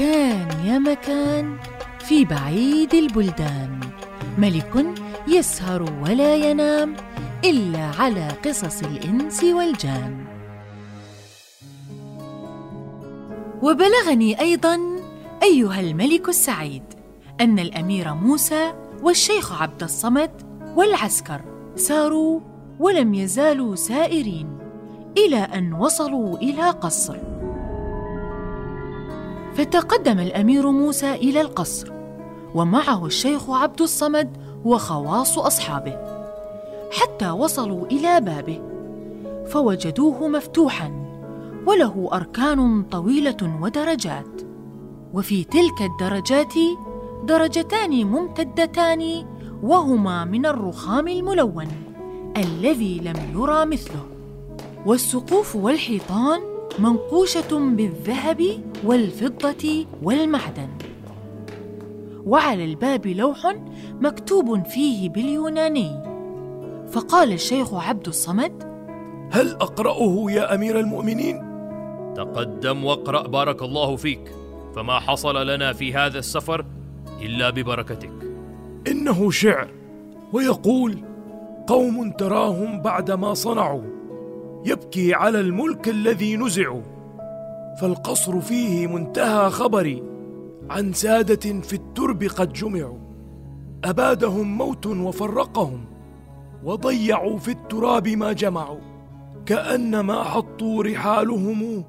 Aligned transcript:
كان 0.00 0.66
يا 0.66 0.78
مكان 0.78 1.56
في 1.98 2.24
بعيد 2.24 2.94
البلدان. 2.94 3.80
ملك 4.38 4.86
يسهر 5.28 5.82
ولا 6.02 6.36
ينام 6.36 6.94
إلا 7.44 7.90
على 7.98 8.28
قصص 8.44 8.82
الإنس 8.82 9.44
والجان. 9.44 10.24
وبلغني 13.62 14.40
أيضا 14.40 14.78
أيها 15.42 15.80
الملك 15.80 16.28
السعيد 16.28 16.84
أن 17.40 17.58
الأمير 17.58 18.14
موسى 18.14 18.72
والشيخ 19.02 19.62
عبد 19.62 19.82
الصمد 19.82 20.30
والعسكر 20.76 21.40
ساروا 21.76 22.40
ولم 22.78 23.14
يزالوا 23.14 23.76
سائرين 23.76 24.58
إلى 25.18 25.38
أن 25.38 25.72
وصلوا 25.72 26.38
إلى 26.38 26.70
قصر. 26.70 27.29
فتقدم 29.60 30.18
الأمير 30.18 30.70
موسى 30.70 31.14
إلى 31.14 31.40
القصر 31.40 31.92
ومعه 32.54 33.06
الشيخ 33.06 33.50
عبد 33.50 33.80
الصمد 33.80 34.36
وخواص 34.64 35.38
أصحابه 35.38 35.96
حتى 36.92 37.30
وصلوا 37.30 37.86
إلى 37.86 38.20
بابه 38.20 38.60
فوجدوه 39.46 40.28
مفتوحا 40.28 40.92
وله 41.66 42.08
أركان 42.12 42.82
طويلة 42.82 43.58
ودرجات 43.62 44.42
وفي 45.14 45.44
تلك 45.44 45.82
الدرجات 45.82 46.54
درجتان 47.24 48.04
ممتدتان 48.04 49.26
وهما 49.62 50.24
من 50.24 50.46
الرخام 50.46 51.08
الملون 51.08 51.68
الذي 52.36 53.00
لم 53.04 53.40
يرى 53.40 53.66
مثله 53.66 54.06
والسقوف 54.86 55.56
والحيطان 55.56 56.40
منقوشة 56.78 57.58
بالذهب 57.58 58.69
والفضة 58.84 59.86
والمعدن. 60.02 60.68
وعلى 62.26 62.64
الباب 62.64 63.06
لوح 63.06 63.56
مكتوب 64.00 64.66
فيه 64.66 65.08
باليوناني. 65.08 65.90
فقال 66.92 67.32
الشيخ 67.32 67.74
عبد 67.74 68.06
الصمد 68.06 68.62
هل 69.32 69.50
أقرأه 69.50 70.26
يا 70.30 70.54
أمير 70.54 70.80
المؤمنين؟ 70.80 71.36
تقدم 72.16 72.84
واقرأ 72.84 73.28
بارك 73.28 73.62
الله 73.62 73.96
فيك 73.96 74.32
فما 74.74 75.00
حصل 75.00 75.46
لنا 75.46 75.72
في 75.72 75.94
هذا 75.94 76.18
السفر 76.18 76.64
إلا 77.22 77.50
ببركتك. 77.50 78.12
إنه 78.88 79.30
شعر 79.30 79.68
ويقول 80.32 80.98
قوم 81.66 82.10
تراهم 82.10 82.82
بعد 82.82 83.10
ما 83.10 83.34
صنعوا 83.34 83.82
يبكي 84.66 85.14
على 85.14 85.40
الملك 85.40 85.88
الذي 85.88 86.36
نزعوا. 86.36 86.99
فالقصر 87.80 88.40
فيه 88.40 88.86
منتهى 88.86 89.50
خبري. 89.50 90.02
عن 90.70 90.92
ساده 90.92 91.60
في 91.60 91.72
الترب 91.72 92.22
قد 92.22 92.52
جمعوا. 92.52 92.98
أبادهم 93.84 94.58
موت 94.58 94.86
وفرقهم. 94.86 95.84
وضيعوا 96.64 97.38
في 97.38 97.50
التراب 97.50 98.08
ما 98.08 98.32
جمعوا. 98.32 98.80
كأنما 99.46 100.22
حطوا 100.22 100.84
رحالهم 100.84 101.84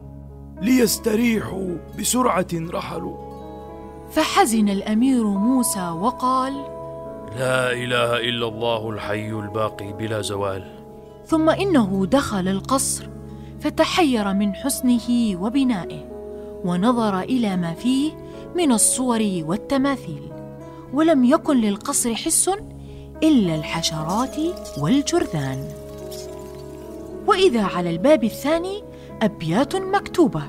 ليستريحوا 0.62 1.76
بسرعة 2.00 2.48
رحلوا. 2.54 3.18
فحزن 4.12 4.70
الأمير 4.70 5.24
موسى 5.24 5.90
وقال 5.90 6.54
لا 7.38 7.72
إله 7.72 8.20
إلا 8.30 8.48
الله 8.48 8.90
الحي 8.90 9.32
الباقي 9.32 9.94
بلا 9.94 10.22
زوال. 10.22 10.64
ثم 11.26 11.50
إنه 11.50 12.06
دخل 12.06 12.48
القصر. 12.48 13.10
فتحير 13.62 14.34
من 14.34 14.56
حسنه 14.56 15.38
وبنائه 15.42 16.12
ونظر 16.66 17.20
إلى 17.20 17.58
ما 17.58 17.74
فيه 17.74 18.12
من 18.56 18.72
الصور 18.72 19.42
والتماثيل 19.46 20.22
ولم 20.94 21.24
يكن 21.24 21.58
للقصر 21.58 22.16
حس 22.16 22.50
إلا 23.24 23.56
الحشرات 23.56 24.36
والجرذان. 24.78 25.68
وإذا 27.28 27.64
على 27.64 27.90
الباب 27.90 28.24
الثاني 28.24 28.84
أبيات 29.22 29.76
مكتوبة 29.76 30.44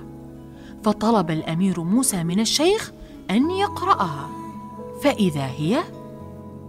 فطلب 0.83 1.31
الأمير 1.31 1.81
موسى 1.81 2.25
من 2.25 2.41
الشيخ 2.41 2.93
أن 3.31 3.51
يقرأها. 3.51 4.31
فإذا 5.03 5.47
هي؟ 5.47 5.79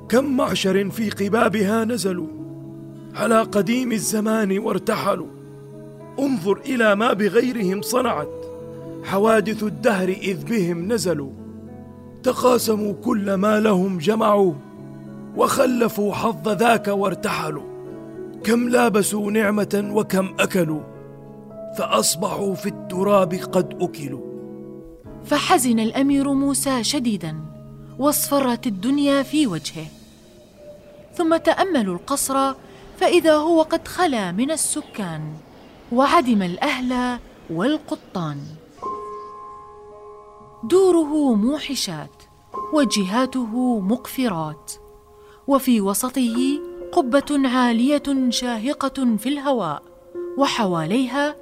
كم 0.10 0.38
معشر 0.38 0.90
في 0.90 1.10
قبابها 1.10 1.86
نزلوا 1.86 2.28
على 3.16 3.42
قديم 3.42 3.92
الزمان 3.92 4.60
وارتحلوا. 4.60 5.43
انظر 6.20 6.58
إلى 6.58 6.96
ما 6.96 7.14
بغيرهم 7.14 7.82
صنعت. 7.82 8.46
حوادث 9.04 9.64
الدهر 9.64 10.10
إذ 10.10 10.46
بهم 10.46 10.94
نزلوا. 10.94 11.32
تقاسموا 12.24 12.94
كل 12.94 13.34
ما 13.34 13.60
لهم 13.60 13.98
جمعوا. 13.98 14.54
وخلفوا 15.36 16.14
حظ 16.14 16.50
ذاك 16.50 16.88
وارتحلوا. 16.88 17.64
كم 18.44 18.70
لابسوا 18.70 19.32
نعمة 19.32 19.92
وكم 19.94 20.34
أكلوا. 20.40 20.82
فأصبحوا 21.78 22.56
في 22.56 22.70
التراب 22.70 23.34
قد 23.34 23.78
أكلوا. 23.82 24.34
فحزن 25.26 25.80
الأمير 25.80 26.34
موسى 26.34 26.84
شديدا. 26.84 27.36
واصفرت 28.00 28.68
الدنيا 28.68 29.24
في 29.24 29.48
وجهه. 29.48 29.86
ثم 31.16 31.38
تأملوا 31.38 31.96
القصر 31.96 32.54
فإذا 33.00 33.36
هو 33.36 33.62
قد 33.62 33.88
خلا 33.88 34.32
من 34.32 34.52
السكان. 34.52 35.22
وعدم 35.94 36.42
الأهل 36.42 37.20
والقطان. 37.50 38.38
دوره 40.64 41.36
موحشات 41.36 42.24
وجهاته 42.74 43.80
مقفرات. 43.80 44.72
وفي 45.48 45.82
وسطه 45.82 46.60
قبة 46.92 47.50
عالية 47.50 48.30
شاهقة 48.30 49.18
في 49.18 49.30
الهواء 49.30 49.84
وحواليها 50.38 51.36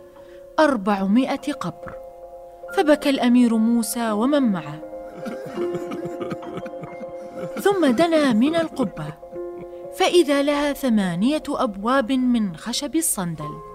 أربعمائة 0.59 1.53
قبر. 1.53 1.93
فبكى 2.77 3.09
الأمير 3.09 3.57
موسى 3.57 4.11
ومن 4.11 4.51
معه. 4.51 4.79
ثم 7.61 7.85
دنا 7.85 8.33
من 8.33 8.55
القبة. 8.55 9.13
فإذا 9.95 10.41
لها 10.41 10.73
ثمانية 10.73 11.43
أبواب 11.49 12.11
من 12.11 12.55
خشب 12.55 12.95
الصندل. 12.95 13.70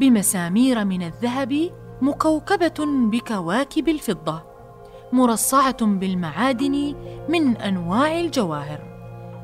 بمسامير 0.00 0.84
من 0.84 1.02
الذهب 1.02 1.70
مكوكبة 2.00 2.86
بكواكب 3.10 3.88
الفضة 3.88 4.42
مرصعة 5.12 5.86
بالمعادن 5.86 6.94
من 7.28 7.56
أنواع 7.56 8.20
الجواهر 8.20 8.80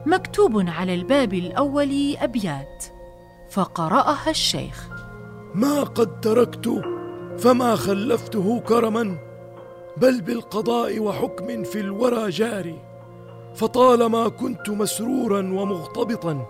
مكتوب 0.06 0.68
على 0.68 0.94
الباب 0.94 1.34
الأول 1.34 2.16
أبيات 2.20 2.84
فقرأها 3.50 4.30
الشيخ. 4.30 4.88
ما 5.54 5.82
قد 5.82 6.20
تركت 6.20 6.82
فما 7.38 7.76
خلفته 7.76 8.60
كرما 8.60 9.18
بل 9.96 10.20
بالقضاء 10.20 11.00
وحكم 11.00 11.64
في 11.64 11.80
الورى 11.80 12.30
جاري 12.30 12.78
فطالما 13.54 14.28
كنت 14.28 14.70
مسرورا 14.70 15.38
ومغتبطا 15.38 16.46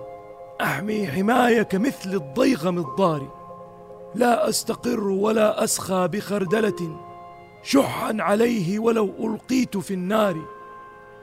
أحمي 0.60 1.06
حمايك 1.06 1.74
مثل 1.74 2.14
الضيغم 2.14 2.78
الضاري. 2.78 3.43
لا 4.14 4.48
أستقر 4.48 5.08
ولا 5.08 5.64
أسخى 5.64 6.08
بخردلة 6.12 7.00
شحا 7.62 8.16
عليه 8.18 8.78
ولو 8.78 9.14
ألقيت 9.20 9.76
في 9.76 9.94
النار 9.94 10.36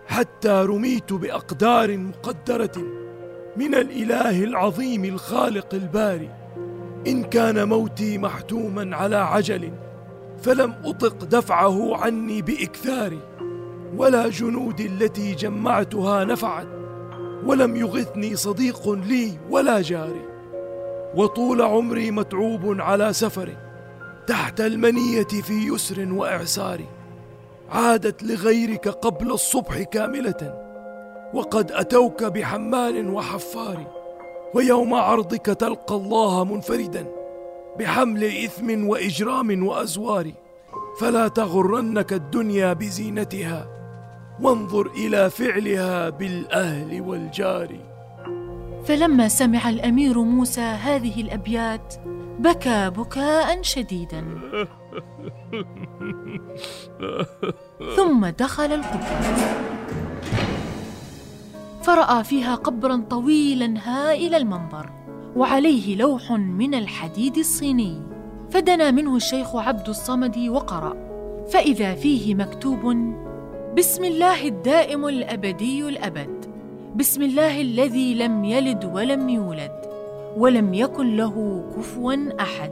حتى 0.07 0.49
رميت 0.49 1.13
بأقدار 1.13 1.97
مقدرة 1.97 2.77
من 3.57 3.75
الإله 3.75 4.43
العظيم 4.43 5.05
الخالق 5.05 5.73
الباري. 5.73 6.29
إن 7.07 7.23
كان 7.23 7.67
موتي 7.67 8.17
محتوما 8.17 8.95
على 8.95 9.15
عجل 9.15 9.71
فلم 10.41 10.75
أطق 10.85 11.23
دفعه 11.23 11.97
عني 11.97 12.41
بإكثار. 12.41 13.17
ولا 13.97 14.29
جنودي 14.29 14.85
التي 14.85 15.35
جمعتها 15.35 16.23
نفعت 16.23 16.67
ولم 17.45 17.75
يغثني 17.75 18.35
صديق 18.35 18.89
لي 18.89 19.39
ولا 19.49 19.81
جاري. 19.81 20.30
وطول 21.15 21.61
عمري 21.61 22.11
متعوب 22.11 22.81
على 22.81 23.13
سفري 23.13 23.57
تحت 24.27 24.61
المنية 24.61 25.23
في 25.23 25.53
يسر 25.53 26.13
وإعسار 26.13 26.81
عادت 27.69 28.23
لغيرك 28.23 28.87
قبل 28.87 29.31
الصبح 29.31 29.81
كاملة 29.81 30.61
وقد 31.33 31.71
أتوك 31.71 32.23
بحمال 32.23 33.09
وحفار 33.09 34.01
ويوم 34.53 34.93
عرضك 34.93 35.45
تلقى 35.45 35.95
الله 35.95 36.43
منفردا 36.43 37.05
بحمل 37.79 38.23
إثم 38.23 38.87
وإجرام 38.87 39.67
وأزوار 39.67 40.31
فلا 40.99 41.27
تغرنك 41.27 42.13
الدنيا 42.13 42.73
بزينتها 42.73 43.67
وانظر 44.41 44.91
إلى 44.91 45.29
فعلها 45.29 46.09
بالأهل 46.09 47.01
والجار. 47.01 47.90
فلما 48.85 49.27
سمع 49.27 49.69
الأمير 49.69 50.23
موسى 50.23 50.61
هذه 50.61 51.21
الأبيات 51.21 51.93
بكى 52.39 52.89
بكاء 52.89 53.61
شديدا. 53.61 54.25
ثم 57.95 58.25
دخل 58.25 58.73
القبة 58.73 59.05
فرأى 61.83 62.23
فيها 62.23 62.55
قبرا 62.55 63.05
طويلا 63.09 63.73
هائل 63.83 64.35
المنظر 64.35 64.89
وعليه 65.35 65.95
لوح 65.95 66.31
من 66.31 66.73
الحديد 66.75 67.37
الصيني. 67.37 68.01
فدنا 68.51 68.91
منه 68.91 69.15
الشيخ 69.15 69.55
عبد 69.55 69.89
الصمد 69.89 70.37
وقرأ. 70.37 70.93
فإذا 71.51 71.95
فيه 71.95 72.35
مكتوب 72.35 73.13
بسم 73.77 74.03
الله 74.05 74.47
الدائم 74.47 75.07
الأبدي 75.07 75.87
الأبد. 75.87 76.40
بسم 76.95 77.21
الله 77.21 77.61
الذي 77.61 78.13
لم 78.13 78.43
يلد 78.43 78.85
ولم 78.85 79.29
يولد 79.29 79.81
ولم 80.37 80.73
يكن 80.73 81.15
له 81.15 81.65
كفوا 81.77 82.41
أحد. 82.41 82.71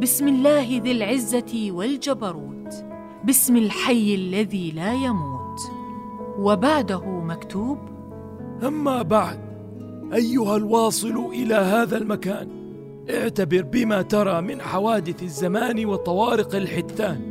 بسم 0.00 0.28
الله 0.28 0.80
ذي 0.84 0.92
العزة 0.92 1.70
والجبروت. 1.70 2.84
بسم 3.24 3.56
الحي 3.56 4.14
الذي 4.14 4.70
لا 4.70 4.92
يموت. 4.92 5.60
وبعده 6.38 7.06
مكتوب 7.06 7.78
أما 8.66 9.02
بعد 9.02 9.40
أيها 10.14 10.56
الواصل 10.56 11.16
إلى 11.32 11.54
هذا 11.54 11.96
المكان. 11.96 12.48
اعتبر 13.10 13.62
بما 13.62 14.02
ترى 14.02 14.40
من 14.40 14.60
حوادث 14.60 15.22
الزمان 15.22 15.86
وطوارق 15.86 16.54
الحدثان 16.54 17.27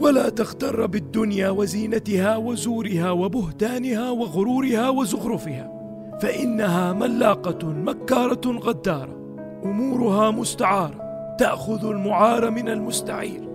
ولا 0.00 0.28
تغتر 0.28 0.86
بالدنيا 0.86 1.50
وزينتها 1.50 2.36
وزورها 2.36 3.10
وبهتانها 3.10 4.10
وغرورها 4.10 4.88
وزخرفها 4.88 5.72
فإنها 6.20 6.92
ملاقة 6.92 7.66
مكارة 7.68 8.40
غدارة 8.46 9.16
أمورها 9.64 10.30
مستعارة 10.30 11.06
تأخذ 11.38 11.86
المعار 11.86 12.50
من 12.50 12.68
المستعير 12.68 13.48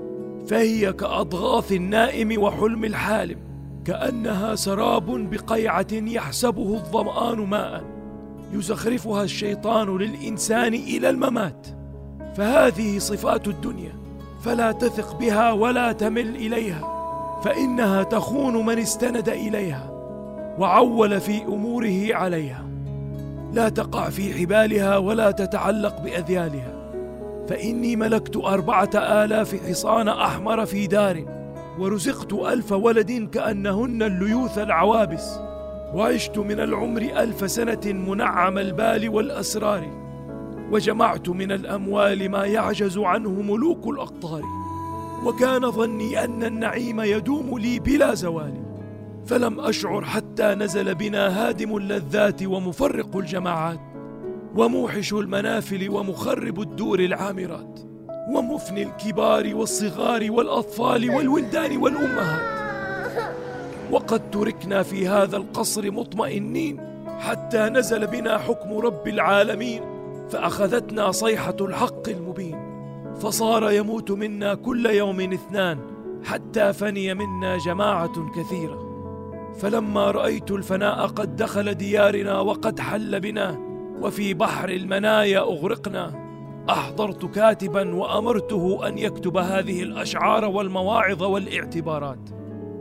فهي 0.48 0.94
كأضغاث 0.94 1.72
النائم 1.72 2.42
وحلم 2.42 2.86
الحالم 2.86 3.38
كأنها 3.86 4.56
سراب 4.56 5.30
بقيعة 5.30 5.88
يحسبه 5.92 6.74
الظمآن 6.74 7.38
ماء 7.40 7.84
يزخرفها 8.54 9.24
الشيطان 9.24 9.98
للإنسان 9.98 10.74
إلى 10.74 11.10
الممات 11.10 11.68
فهذه 12.36 13.00
صفات 13.00 13.48
الدنيا. 13.48 14.01
فلا 14.44 14.72
تثق 14.72 15.20
بها 15.20 15.52
ولا 15.52 15.92
تمل 15.92 16.36
إليها 16.36 17.02
فإنها 17.44 18.04
تخون 18.04 18.66
من 18.66 18.80
استند 18.80 19.30
إليها 19.30 19.92
وعول 20.60 21.20
في 21.20 21.44
أموره 21.44 22.08
عليها. 22.12 22.66
لا 23.54 23.70
تقع 23.70 24.10
في 24.10 24.34
حبالها 24.34 24.98
ولا 24.98 25.32
تتعلق 25.32 26.02
بأذيالها. 26.02 26.74
فإني 27.50 27.96
ملكت 27.96 28.38
أربعة 28.38 28.90
آلاف 28.96 29.70
حصان 29.70 30.08
أحمر 30.08 30.66
في 30.66 30.88
دار 30.88 31.26
ورزقت 31.80 32.34
ألف 32.34 32.72
ولد 32.72 33.30
كأنهن 33.32 34.04
الليوث 34.04 34.58
العوابس. 34.58 35.40
وعشت 35.94 36.38
من 36.38 36.60
العمر 36.60 37.02
ألف 37.02 37.52
سنة 37.52 37.82
منعم 37.86 38.58
البال 38.58 39.10
والأسرار. 39.10 40.11
وجمعت 40.72 41.30
من 41.30 41.52
الأموال 41.52 42.30
ما 42.30 42.46
يعجز 42.46 42.98
عنه 42.98 43.30
ملوك 43.30 43.88
الأقطار. 43.88 44.44
وكان 45.26 45.72
ظني 45.72 46.24
أن 46.24 46.44
النعيم 46.44 47.02
يدوم 47.02 47.60
لي 47.60 47.80
بلا 47.80 48.14
زوال. 48.14 48.54
فلم 49.26 49.60
أشعر 49.60 50.06
حتى 50.06 50.44
نزل 50.44 50.96
بنا 50.96 51.28
هادم 51.28 51.78
اللذات 51.78 52.44
ومفرق 52.44 53.18
الجماعات. 53.18 53.80
وموحش 54.56 55.14
المنافل 55.14 55.90
ومخرب 55.90 56.62
الدور 56.62 57.00
العامرات. 57.00 57.80
ومفني 58.30 58.84
الكبار 58.84 59.56
والصغار 59.56 60.32
والأطفال 60.32 61.10
والولدان 61.10 61.78
والأمهات. 61.78 62.62
وقد 63.92 64.32
تركنا 64.32 64.84
في 64.84 65.08
هذا 65.08 65.38
القصر 65.38 65.92
مطمئنين 65.92 66.80
حتى 67.20 67.58
نزل 67.58 68.08
بنا 68.08 68.38
حكم 68.38 68.78
رب 68.78 69.08
العالمين. 69.08 69.91
فأخذتنا 70.32 71.12
صيحة 71.12 71.56
الحق 71.62 72.10
المبين 72.10 72.72
فصار 73.16 73.72
يموت 73.72 74.12
منا 74.12 74.54
كل 74.54 74.86
يوم 74.86 75.22
اثنان 75.22 75.80
حتى 76.24 76.74
فني 76.74 77.14
منا 77.14 77.58
جماعة 77.58 78.32
كثيرة. 78.36 78.92
فلما 79.60 80.12
رأيت 80.12 80.52
الفناء 80.52 81.08
قد 81.08 81.36
دخل 81.36 81.74
ديارنا 81.74 82.40
وقد 82.40 82.80
حل 82.80 83.20
بنا 83.20 83.60
وفي 84.02 84.34
بحر 84.34 84.70
المنايا 84.70 85.40
أغرقنا. 85.40 86.22
أحضرت 86.70 87.26
كاتبا 87.26 87.96
وأمرته 87.96 88.88
أن 88.88 88.98
يكتب 88.98 89.38
هذه 89.38 89.84
الأشعار 89.84 90.46
والمواعظ 90.46 91.24
والإعتبارات 91.24 92.30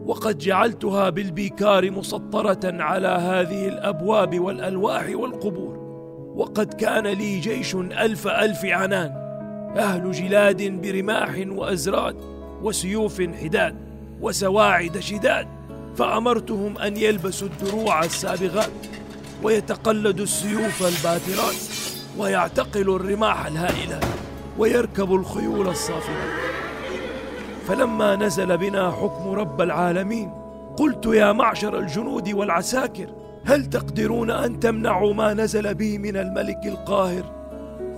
وقد 0.07 0.39
جعلتها 0.39 1.11
بالبيكار 1.11 1.91
مسطرة 1.91 2.61
على 2.65 3.09
هذه 3.09 3.69
الأبواب 3.69 4.41
والألواح 4.41 5.11
والقبور. 5.15 5.70
وقد 6.41 6.75
كان 6.75 7.07
لي 7.07 7.41
جيش 7.41 7.75
ألف 7.75 8.27
ألف 8.27 8.65
عنان 8.65 9.11
أهل 9.77 10.13
جلاد 10.13 10.63
برماح 10.83 11.45
وأزراد 11.49 12.17
وسيوف 12.63 13.23
حداد 13.43 13.77
وسواعد 14.21 14.99
شداد 14.99 15.49
فأمرتهم 15.97 16.79
أن 16.79 16.97
يلبسوا 16.97 17.49
الدروع 17.49 18.05
السابغات 18.05 18.71
ويتقلدوا 19.43 20.25
السيوف 20.25 20.83
الباترات 20.83 21.61
ويعتقلوا 22.19 22.97
الرماح 22.97 23.47
الهائلات 23.47 24.05
ويركبوا 24.59 25.19
الخيول 25.19 25.69
الصافرات 25.69 26.41
فلما 27.69 28.17
نزل 28.17 28.57
بنا 28.57 28.91
حكم 28.91 29.29
رب 29.29 29.61
العالمين 29.61 30.33
قلت 30.77 31.07
يا 31.07 31.33
معشر 31.33 31.79
الجنود 31.79 32.33
والعساكر 32.33 33.20
هل 33.45 33.67
تقدرون 33.67 34.31
أن 34.31 34.61
تمنعوا 34.61 35.15
ما 35.15 35.35
نزل 35.35 35.75
به 35.75 35.99
من 35.99 36.17
الملك 36.17 36.67
القاهر؟ 36.67 37.25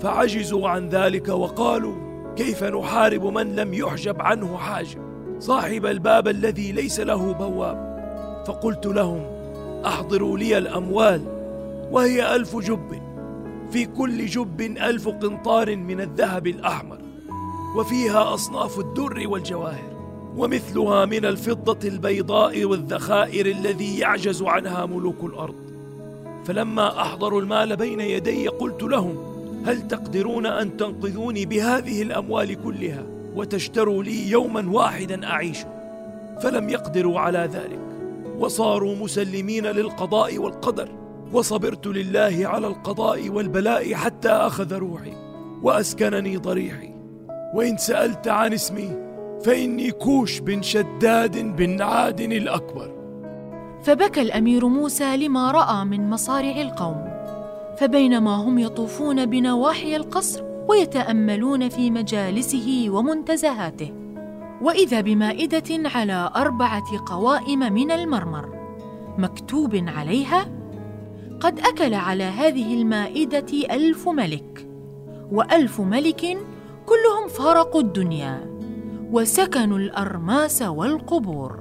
فعجزوا 0.00 0.68
عن 0.68 0.88
ذلك 0.88 1.28
وقالوا 1.28 1.94
كيف 2.36 2.64
نحارب 2.64 3.24
من 3.24 3.56
لم 3.56 3.74
يحجب 3.74 4.22
عنه 4.22 4.56
حاجب 4.56 4.98
صاحب 5.38 5.86
الباب 5.86 6.28
الذي 6.28 6.72
ليس 6.72 7.00
له 7.00 7.32
بواب. 7.32 7.92
فقلت 8.46 8.86
لهم 8.86 9.22
أحضروا 9.86 10.38
لي 10.38 10.58
الأموال 10.58 11.22
وهي 11.90 12.36
ألف 12.36 12.56
جب. 12.56 13.02
في 13.70 13.84
كل 13.84 14.26
جب 14.26 14.60
ألف 14.60 15.08
قنطار 15.08 15.76
من 15.76 16.00
الذهب 16.00 16.46
الأحمر 16.46 16.98
وفيها 17.76 18.34
أصناف 18.34 18.78
الدر 18.78 19.28
والجواهر. 19.28 19.91
ومثلها 20.36 21.04
من 21.04 21.24
الفضة 21.24 21.88
البيضاء 21.88 22.64
والذخائر 22.64 23.46
الذي 23.46 23.98
يعجز 23.98 24.42
عنها 24.42 24.86
ملوك 24.86 25.24
الأرض. 25.24 25.54
فلما 26.44 27.02
أحضروا 27.02 27.40
المال 27.40 27.76
بين 27.76 28.00
يدي 28.00 28.48
قلت 28.48 28.82
لهم 28.82 29.16
هل 29.66 29.88
تقدرون 29.88 30.46
أن 30.46 30.76
تنقذوني 30.76 31.46
بهذه 31.46 32.02
الأموال 32.02 32.62
كلها 32.64 33.02
وتشتروا 33.34 34.02
لي 34.02 34.30
يوما 34.30 34.70
واحدا 34.70 35.26
أعيش؟ 35.26 35.58
فلم 36.42 36.68
يقدروا 36.68 37.20
على 37.20 37.50
ذلك. 37.52 37.78
وصاروا 38.38 38.96
مسلمين 38.96 39.66
للقضاء 39.66 40.38
والقدر. 40.38 40.88
وصبرت 41.32 41.86
لله 41.86 42.40
على 42.44 42.66
القضاء 42.66 43.28
والبلاء 43.28 43.94
حتى 43.94 44.28
أخذ 44.28 44.74
روحي 44.74 45.12
وأسكنني 45.62 46.36
ضريحي. 46.36 46.90
وإن 47.54 47.76
سألت 47.76 48.28
عن 48.28 48.52
اسمي 48.52 49.11
فإني 49.44 49.90
كوش 49.90 50.38
بن 50.38 50.62
شداد 50.62 51.56
بن 51.56 51.82
عاد 51.82 52.20
الأكبر. 52.20 52.90
فبكى 53.82 54.22
الأمير 54.22 54.68
موسى 54.68 55.16
لما 55.16 55.50
رأى 55.50 55.84
من 55.84 56.10
مصارع 56.10 56.60
القوم. 56.60 57.12
فبينما 57.78 58.34
هم 58.34 58.58
يطوفون 58.58 59.26
بنواحي 59.26 59.96
القصر 59.96 60.44
ويتأملون 60.68 61.68
في 61.68 61.90
مجالسه 61.90 62.86
ومنتزهاته. 62.88 63.92
وإذا 64.62 65.00
بمائدة 65.00 65.88
على 65.88 66.30
أربعة 66.36 67.04
قوائم 67.06 67.72
من 67.72 67.90
المرمر 67.90 68.48
مكتوب 69.18 69.84
عليها 69.86 70.46
قد 71.40 71.58
أكل 71.60 71.94
على 71.94 72.24
هذه 72.24 72.74
المائدة 72.74 73.74
ألف 73.74 74.08
ملك 74.08 74.66
وألف 75.32 75.80
ملك 75.80 76.38
كلهم 76.86 77.28
فارقوا 77.28 77.80
الدنيا. 77.80 78.51
وسكنوا 79.12 79.78
الأرماس 79.78 80.62
والقبور. 80.62 81.60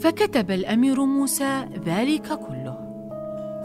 فكتب 0.00 0.50
الأمير 0.50 1.04
موسى 1.04 1.64
ذلك 1.84 2.28
كله. 2.28 2.78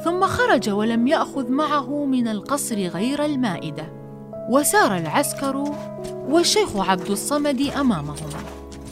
ثم 0.04 0.24
خرج 0.24 0.70
ولم 0.70 1.08
يأخذ 1.08 1.52
معه 1.52 2.06
من 2.06 2.28
القصر 2.28 2.76
غير 2.76 3.26
المائدة. 3.26 3.86
وسار 4.50 4.98
العسكر 4.98 5.64
والشيخ 6.30 6.78
عبد 6.90 7.10
الصمد 7.10 7.62
أمامهم. 7.62 8.30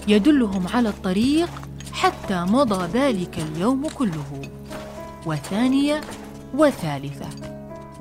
يدلهم 0.08 0.68
على 0.74 0.90
الطريق 0.90 1.50
حتى 1.94 2.46
مضى 2.50 3.00
ذلك 3.00 3.40
اليوم 3.40 3.88
كله. 3.88 4.42
وثانية 5.25 6.01
وثالثة. 6.58 7.28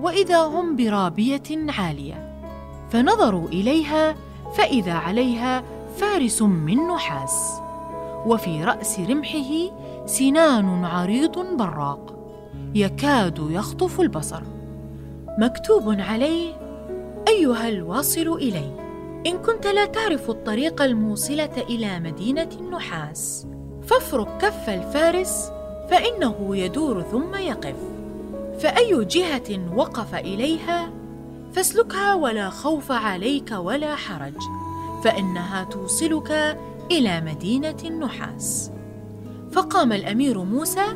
وإذا 0.00 0.39
هم 0.39 0.77
برابية 0.77 1.71
عالية. 1.79 2.31
فنظروا 2.91 3.49
إليها 3.49 4.15
فإذا 4.57 4.93
عليها 4.93 5.62
فارس 5.97 6.43
من 6.43 6.77
نحاس 6.77 7.61
وفي 8.27 8.65
رأس 8.65 9.01
رمحه 9.01 9.53
سنان 10.07 10.85
عريض 10.85 11.57
براق 11.57 12.17
يكاد 12.75 13.47
يخطف 13.51 14.01
البصر. 14.01 14.43
مكتوب 15.39 16.01
عليه 16.01 16.53
أيها 17.29 17.69
الواصل 17.69 18.29
إلي 18.33 18.77
إن 19.27 19.39
كنت 19.39 19.67
لا 19.67 19.85
تعرف 19.87 20.31
الطريق 20.31 20.83
الموصلة 20.83 21.63
إلى 21.69 22.01
مدينة 22.01 22.49
النحاس 22.61 23.47
فافرك 23.87 24.29
كف 24.41 24.69
الفارس 24.69 25.51
فإنه 25.91 26.57
يدور 26.57 27.03
ثم 27.03 27.35
يقف. 27.35 27.77
فأي 28.61 29.05
جهة 29.05 29.77
وقف 29.77 30.15
إليها 30.15 30.91
فاسلكها 31.53 32.15
ولا 32.15 32.51
خوف 32.51 32.93
عليك 32.93 33.53
ولا 33.53 33.95
حرج. 33.95 34.37
فإنها 35.04 35.64
توصلك 35.64 36.59
إلى 36.90 37.21
مدينة 37.21 37.76
النحاس. 37.85 38.71
فقام 39.52 39.92
الأمير 39.92 40.45
موسى 40.45 40.87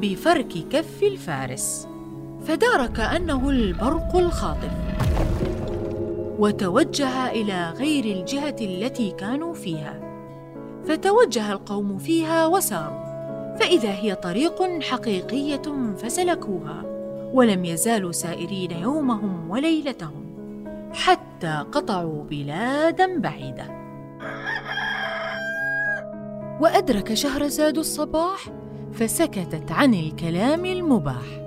بفرك 0.00 0.68
كف 0.70 1.02
الفارس 1.02 1.88
فدار 2.46 2.86
كانه 2.86 3.50
البرق 3.50 4.16
الخاطف 4.16 4.72
وتوجه 6.38 7.30
إلى 7.30 7.70
غير 7.70 8.04
الجهة 8.04 8.56
التي 8.60 9.10
كانوا 9.10 9.54
فيها. 9.54 10.00
فتوجه 10.88 11.52
القوم 11.52 11.98
فيها 11.98 12.46
وساروا 12.46 13.04
فإذا 13.60 13.90
هي 13.90 14.14
طريق 14.14 14.82
حقيقية 14.82 15.62
فسلكوها 15.98 16.82
ولم 17.32 17.64
يزالوا 17.64 18.12
سائرين 18.12 18.70
يومهم 18.70 19.50
وليلتهم. 19.50 20.23
حتى 20.94 21.64
قطعوا 21.72 22.24
بلادا 22.24 23.18
بعيده 23.18 23.84
وأدرك 26.60 27.14
شهرزاد 27.14 27.78
الصباح 27.78 28.44
فسكتت 28.92 29.72
عن 29.72 29.94
الكلام 29.94 30.64
المباح. 30.64 31.43